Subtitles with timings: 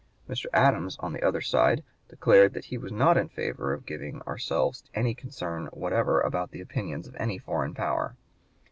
[0.27, 0.47] Mr.
[0.51, 4.19] Adams on the other side declared that he was not in favor of our giving
[4.23, 7.43] ourselves any concern whatever about the opinions of any (p.
[7.45, 8.15] 129) foreign power.